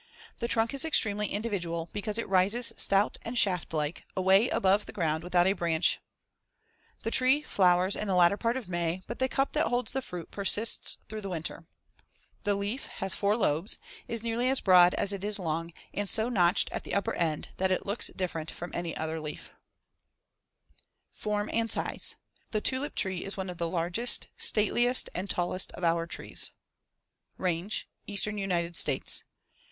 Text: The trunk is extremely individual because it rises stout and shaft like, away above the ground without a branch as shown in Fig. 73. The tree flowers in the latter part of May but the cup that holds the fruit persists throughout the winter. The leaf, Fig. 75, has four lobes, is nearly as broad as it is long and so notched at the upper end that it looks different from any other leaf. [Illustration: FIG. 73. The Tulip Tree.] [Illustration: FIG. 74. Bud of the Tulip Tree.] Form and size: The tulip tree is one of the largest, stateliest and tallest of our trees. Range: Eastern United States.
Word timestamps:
The 0.39 0.47
trunk 0.47 0.73
is 0.73 0.83
extremely 0.83 1.27
individual 1.27 1.87
because 1.93 2.17
it 2.17 2.27
rises 2.27 2.73
stout 2.75 3.19
and 3.21 3.37
shaft 3.37 3.71
like, 3.71 4.03
away 4.17 4.49
above 4.49 4.87
the 4.87 4.91
ground 4.91 5.23
without 5.23 5.45
a 5.45 5.53
branch 5.53 5.91
as 5.93 5.93
shown 5.93 6.01
in 6.01 7.03
Fig. 7.03 7.03
73. 7.03 7.03
The 7.03 7.17
tree 7.17 7.43
flowers 7.53 7.95
in 7.95 8.07
the 8.07 8.15
latter 8.15 8.35
part 8.35 8.57
of 8.57 8.67
May 8.67 9.03
but 9.05 9.19
the 9.19 9.29
cup 9.29 9.51
that 9.53 9.67
holds 9.67 9.91
the 9.91 10.01
fruit 10.01 10.31
persists 10.31 10.97
throughout 11.07 11.21
the 11.21 11.29
winter. 11.29 11.65
The 12.45 12.55
leaf, 12.55 12.81
Fig. 12.85 12.89
75, 12.93 12.99
has 13.01 13.13
four 13.13 13.35
lobes, 13.35 13.77
is 14.07 14.23
nearly 14.23 14.49
as 14.49 14.59
broad 14.59 14.95
as 14.95 15.13
it 15.13 15.23
is 15.23 15.37
long 15.37 15.71
and 15.93 16.09
so 16.09 16.29
notched 16.29 16.71
at 16.71 16.83
the 16.83 16.95
upper 16.95 17.13
end 17.13 17.49
that 17.57 17.71
it 17.71 17.85
looks 17.85 18.07
different 18.07 18.49
from 18.49 18.71
any 18.73 18.97
other 18.97 19.19
leaf. 19.19 19.51
[Illustration: 21.13 21.45
FIG. 21.45 21.69
73. 21.69 21.69
The 21.69 21.69
Tulip 21.69 21.71
Tree.] 21.75 21.75
[Illustration: 21.77 21.77
FIG. 21.77 21.87
74. 22.41 22.45
Bud 22.49 22.49
of 22.49 22.49
the 22.49 22.49
Tulip 22.49 22.49
Tree.] 22.49 22.49
Form 22.49 22.49
and 22.49 22.49
size: 22.49 22.49
The 22.49 22.61
tulip 22.61 22.95
tree 22.95 23.23
is 23.29 23.37
one 23.37 23.49
of 23.51 23.57
the 23.59 23.69
largest, 23.69 24.27
stateliest 24.35 25.09
and 25.13 25.29
tallest 25.29 25.71
of 25.73 25.83
our 25.83 26.07
trees. 26.07 26.51
Range: 27.37 27.87
Eastern 28.07 28.39
United 28.39 28.75
States. 28.75 29.23